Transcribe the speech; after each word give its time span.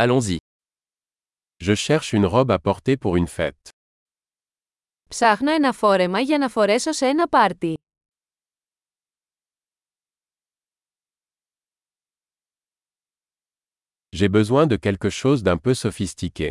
Allons-y. 0.00 0.38
Je 1.60 1.74
cherche 1.74 2.12
une 2.12 2.24
robe 2.24 2.52
à 2.52 2.58
porter 2.60 2.96
pour 2.96 3.16
une 3.16 3.26
fête. 3.26 3.70
Ψάχνω 5.08 5.50
ένα 5.52 5.72
φόρεμα 5.72 6.20
για 6.20 6.38
να 6.38 6.48
φορέσω 6.48 6.92
σε 6.92 7.06
ένα 7.06 7.28
πάρτι. 7.28 7.78
J'ai 14.16 14.28
besoin 14.28 14.66
de 14.66 14.76
quelque 14.76 15.10
chose 15.10 15.42
d'un 15.42 15.58
peu 15.58 15.74
sophistiqué. 15.74 16.50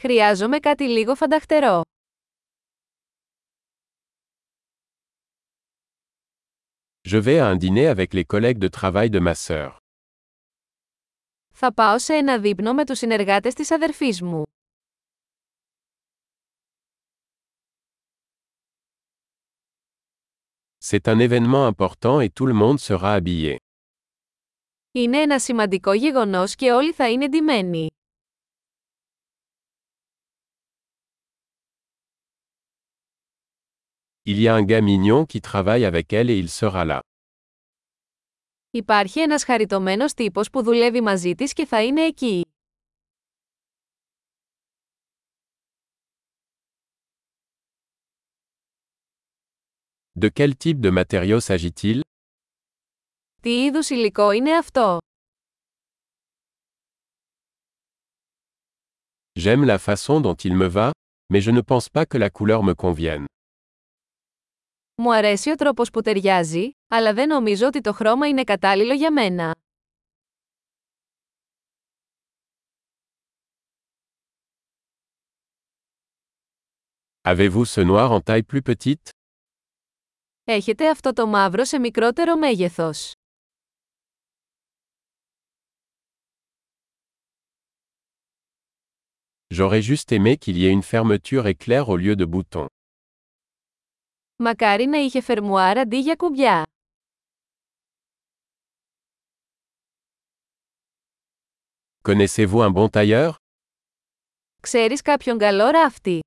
Χρειάζομαι 0.00 0.58
κάτι 0.58 0.84
λίγο 0.84 1.14
φανταχτερό. 1.14 1.80
Je 7.08 7.20
vais 7.20 7.38
à 7.38 7.46
un 7.46 7.56
dîner 7.56 7.86
avec 7.86 8.14
les 8.14 8.24
collègues 8.24 8.58
de 8.58 8.68
travail 8.68 9.10
de 9.10 9.18
ma 9.18 9.34
sœur. 9.34 9.78
Θα 11.58 11.74
πάω 11.74 11.98
σε 11.98 12.14
ένα 12.14 12.38
δείπνο 12.40 12.74
με 12.74 12.84
τους 12.84 12.98
συνεργάτες 12.98 13.54
της 13.54 13.70
αδερφής 13.70 14.22
μου. 14.22 14.42
C'est 20.78 21.08
un 21.08 21.18
événement 21.18 21.66
important 21.66 22.20
et 22.20 22.28
tout 22.28 22.46
le 22.46 22.54
monde 22.54 22.78
sera 22.78 23.20
habillé. 23.20 23.56
Είναι 24.92 25.20
ένα 25.20 25.38
σημαντικό 25.38 25.92
γεγονός 25.92 26.54
και 26.54 26.72
όλοι 26.72 26.92
θα 26.92 27.10
είναι 27.10 27.28
ντυμένοι. 27.28 27.90
Il 34.24 34.40
y 34.40 34.48
a 34.48 34.54
un 34.54 34.64
gars 34.64 34.80
mignon 34.80 35.24
qui 35.24 35.40
travaille 35.40 35.84
avec 35.84 36.12
elle 36.12 36.30
et 36.30 36.38
il 36.38 36.50
sera 36.50 36.84
là. 36.84 37.00
Υπάρχει 38.76 39.20
ένας 39.20 39.44
χαριτωμένος 39.44 40.14
τύπος 40.14 40.50
που 40.50 40.62
δουλεύει 40.62 41.00
μαζί 41.00 41.34
της 41.34 41.52
και 41.52 41.66
θα 41.66 41.82
είναι 41.82 42.02
εκεί. 42.02 42.44
De 50.20 50.28
quel 50.38 50.50
type 50.64 50.80
de 50.80 50.90
matériau 51.04 51.38
s'agit-il 51.40 52.00
Τι 53.42 53.64
είδους 53.64 53.90
υλικό 53.90 54.30
είναι 54.30 54.56
αυτό? 54.56 54.98
J'aime 59.40 59.64
la 59.64 59.78
façon 59.78 60.20
dont 60.20 60.36
il 60.44 60.54
me 60.56 60.68
va, 60.68 60.90
mais 61.32 61.40
je 61.40 61.50
ne 61.50 61.60
pense 61.60 61.88
pas 61.88 62.06
que 62.06 62.18
la 62.18 62.30
couleur 62.30 62.62
me 62.62 62.74
convienne. 62.74 63.24
Μου 65.02 65.14
αρέσει 65.14 65.50
ο 65.50 65.54
τρόπος 65.54 65.90
που 65.90 66.00
ταιριάζει, 66.00 66.70
αλλά 66.88 67.14
δεν 67.14 67.28
νομίζω 67.28 67.66
ότι 67.66 67.80
το 67.80 67.92
χρώμα 67.92 68.28
είναι 68.28 68.44
κατάλληλο 68.44 68.92
για 68.92 69.12
μένα. 69.12 69.54
Avez-vous 77.22 77.66
ce 77.74 77.80
noir 77.80 78.10
en 78.12 78.20
taille 78.20 78.46
plus 78.52 78.62
petite; 78.74 79.08
Έχετε 80.44 80.90
αυτό 80.90 81.12
το 81.12 81.26
μαύρο 81.26 81.64
σε 81.64 81.78
μικρότερο 81.78 82.36
μέγεθος. 82.36 83.12
J'aurais 89.54 89.82
juste 89.82 90.12
aimé 90.12 90.36
qu'il 90.36 90.56
y 90.58 90.66
ait 90.66 90.72
une 90.72 90.82
fermeture 90.82 91.46
éclair 91.46 91.88
au 91.88 91.96
lieu 91.96 92.16
de 92.16 92.24
boutons. 92.24 92.75
Μακάρι 94.38 94.84
να 94.86 94.98
είχε 94.98 95.20
φερμουάρ 95.20 95.78
αντί 95.78 95.98
για 95.98 96.16
κουμπιά. 96.16 96.62
Connaissez-vous 102.02 102.60
un 102.60 102.72
bon 102.72 102.88
tailleur; 102.90 103.32
Ξέρεις 104.62 105.02
κάποιον 105.02 105.38
καλό 105.38 105.70
ράφτη; 105.70 106.20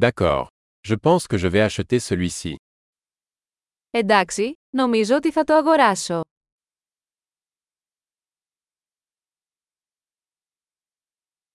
D'accord. 0.00 0.46
Je 0.88 0.94
pense 0.94 1.26
que 1.26 1.36
je 1.36 1.48
vais 1.48 1.60
acheter 1.68 1.98
celui-ci. 1.98 2.54
Εντάξει, 3.90 4.52
νομίζω 4.70 5.16
ότι 5.16 5.32
θα 5.32 5.44
το 5.44 5.54
αγοράσω. 5.54 6.20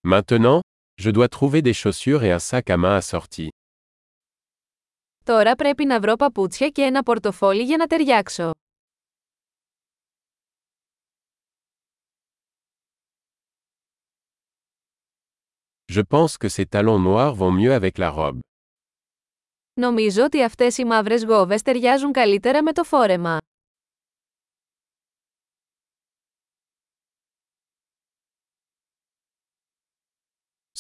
Maintenant, 0.08 0.60
je 0.99 1.11
dois 1.11 1.29
trouver 1.29 1.63
des 1.63 1.75
chaussures 1.83 2.23
et 2.25 2.33
un 2.33 2.39
sac 2.39 2.71
à 2.71 2.77
main 2.77 2.97
assorti. 2.97 3.49
Τώρα 5.25 5.55
πρέπει 5.55 5.85
να 5.85 6.01
βρω 6.01 6.17
παπούτσια 6.17 6.69
και 6.69 6.83
ένα 6.83 7.03
πορτοφόλι 7.03 7.63
για 7.63 7.77
να 7.77 7.87
ταιριάξω. 7.87 8.51
Je 15.93 16.01
pense 16.01 16.37
que 16.37 16.49
ces 16.49 16.67
talons 16.67 16.99
noirs 16.99 17.35
vont 17.35 17.51
mieux 17.51 17.73
avec 17.73 17.99
la 17.99 18.11
robe. 18.11 18.39
Νομίζω 19.75 20.25
ότι 20.25 20.43
αυτές 20.43 20.79
οι 20.79 20.85
μαύρες 20.85 21.25
γόβες 21.25 21.63
ταιριάζουν 21.63 22.13
καλύτερα 22.13 22.63
με 22.63 22.73
το 22.73 22.85
φόρεμα. 22.85 23.39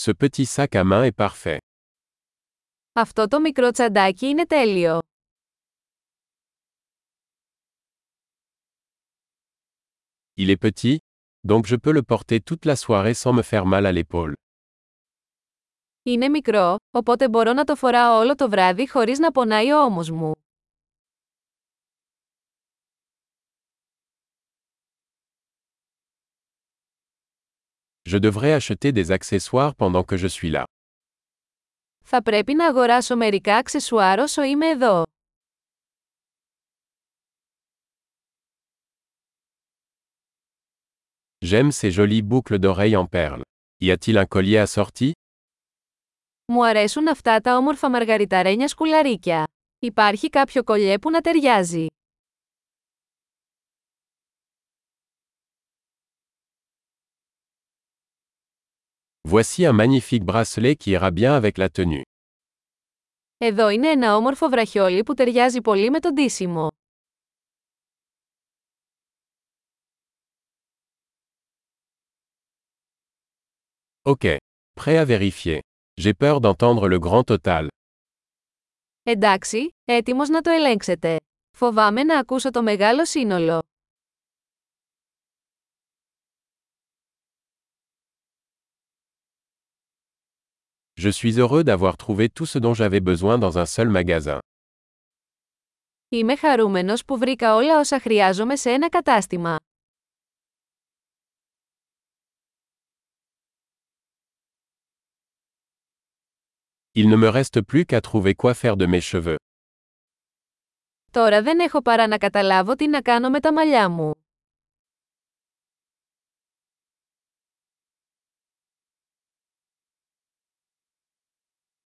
Ce 0.03 0.10
petit 0.12 0.47
sac 0.47 0.75
à 0.75 0.84
main 0.84 1.04
est 1.04 1.16
parfait. 1.26 1.59
Αυτό 2.92 3.28
το 3.28 3.41
μικρό 3.41 3.70
τσαντάκι 3.70 4.26
είναι 4.26 4.47
τέλειο. 4.47 4.98
Il 10.41 10.50
est 10.50 10.70
petit, 10.70 10.98
donc 11.48 11.66
je 11.66 11.76
peux 11.76 11.92
le 11.92 12.03
porter 12.03 12.41
toute 12.41 12.64
la 12.64 12.76
soirée 12.76 13.14
sans 13.14 13.32
me 13.32 13.42
faire 13.42 13.66
mal 13.66 13.86
à 13.86 13.92
l'épaule. 13.92 14.32
Είναι 16.03 16.28
μικρό, 16.28 16.76
οπότε 16.91 17.28
μπορώ 17.28 17.53
να 17.53 17.64
το 17.64 17.75
φοράω 17.76 18.19
όλο 18.19 18.34
το 18.34 18.48
βράδυ 18.48 18.88
χωρίς 18.88 19.19
να 19.19 19.31
πονάει 19.31 19.70
ο 19.72 19.82
ώμος 19.82 20.10
μου. 20.10 20.32
Je 28.12 28.19
devrais 28.19 28.53
acheter 28.53 28.91
des 28.92 29.10
accessoires 29.10 29.75
pendant 29.75 30.04
que 30.04 30.16
je 30.16 30.28
suis 30.28 30.50
là. 30.50 30.64
Θα 32.04 32.22
πρέπει 32.22 32.54
να 32.54 32.66
αγοράσω 32.66 33.16
μερικά 33.16 33.56
αξεσουάρ 33.56 34.19
όσο 34.19 34.42
είμαι 34.42 34.66
εδώ. 34.66 35.03
J'aime 41.44 41.70
ces 41.70 41.91
jolies 41.91 42.22
boucles 42.22 42.59
d'oreilles 42.59 42.97
en 42.97 43.06
perles. 43.06 43.44
Y 43.81 43.91
a-t-il 43.91 44.19
un 44.19 44.26
collier 44.26 44.59
assorti 44.59 45.12
Μου 46.53 46.66
αρέσουν 46.66 47.09
αυτά 47.09 47.41
τα 47.41 47.56
όμορφα 47.56 47.91
μαργαριταρένια 47.91 48.69
σκουλαρίκια. 48.69 49.47
Υπάρχει 49.78 50.28
κάποιο 50.28 50.62
κολλιέ 50.64 50.98
που 50.98 51.10
να 51.10 51.20
ταιριάζει. 51.20 51.86
Voici 59.32 59.66
un 59.66 59.72
magnifique 59.72 60.25
bracelet 60.25 60.75
qui 60.76 60.91
ira 60.91 61.10
bien 61.10 61.34
avec 61.34 61.59
la 61.59 61.69
tenue. 61.69 62.03
Εδώ 63.38 63.69
είναι 63.69 63.88
ένα 63.88 64.16
όμορφο 64.16 64.48
βραχιόλι 64.48 65.03
που 65.03 65.14
ταιριάζει 65.14 65.60
πολύ 65.60 65.91
με 65.91 66.00
το 66.00 66.12
ντύσιμο. 66.12 66.69
Ok. 74.03 74.36
Prêt 74.81 74.97
à 74.97 75.04
vérifier. 75.04 75.59
J'ai 76.00 76.14
peur 76.14 76.41
d'entendre 76.41 76.88
le 76.88 76.98
grand 76.98 77.25
total. 77.25 77.66
Εντάξει, 79.03 79.69
έτοιμος 79.84 80.28
να 80.28 80.41
το 80.41 80.50
ελέγξετε. 80.50 81.16
Φοβάμαι 81.56 82.03
να 82.03 82.19
ακούσω 82.19 82.50
το 82.50 82.62
μεγάλο 82.62 83.04
σύνολο. 83.04 83.62
Je 90.95 91.09
suis 91.09 91.40
heureux 91.40 91.63
d'avoir 91.63 91.97
trouvé 91.97 92.29
tout 92.29 92.45
ce 92.45 92.59
dont 92.59 92.73
j'avais 92.75 92.99
besoin 92.99 93.37
dans 93.40 93.57
un 93.57 93.66
seul 93.66 93.90
magasin. 93.90 94.40
Είμαι 96.09 96.35
χαρούμενος 96.35 97.05
που 97.05 97.17
βρήκα 97.17 97.55
όλα 97.55 97.79
όσα 97.79 97.99
χρειάζομαι 97.99 98.55
σε 98.55 98.69
ένα 98.69 98.90
κατάστημα. 98.90 99.55
Il 106.96 107.09
ne 107.09 107.16
me 107.17 107.29
reste 107.29 107.61
plus 107.61 107.85
qu'à 107.85 108.01
trouver 108.01 108.35
quoi 108.35 108.53
faire 108.53 108.78
de 108.78 108.85
mes 108.85 109.01
cheveux. 109.01 109.35
Τώρα 111.11 111.41
δεν 111.41 111.59
έχω 111.59 111.81
παρά 111.81 112.07
να 112.07 112.17
καταλάβω 112.17 112.75
τι 112.75 112.87
να 112.87 113.01
κάνω 113.01 113.29
με 113.29 113.39
τα 113.39 113.53
μαλλιά 113.53 113.89
μου. 113.89 114.22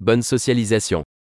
Bonne 0.07 0.23
socialisation. 0.23 1.03